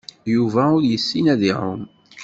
[0.33, 1.81] Yuba ur yessin ad iɛum.